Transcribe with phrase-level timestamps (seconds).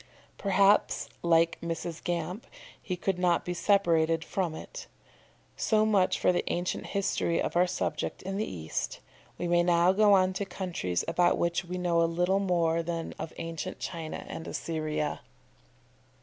[0.39, 2.03] Perhaps like Mrs.
[2.03, 2.47] Gamp
[2.81, 4.87] he could not be separated from it.
[5.55, 8.99] So much for the ancient history of our subject in the East.
[9.37, 13.13] We may now go on to countries about which we know a little more than
[13.19, 15.21] of ancient China and Assyria.